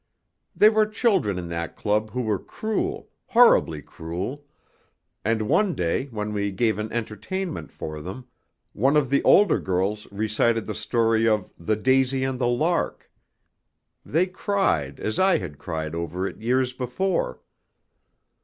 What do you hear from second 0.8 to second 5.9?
children in that club who were cruel, horribly cruel, and one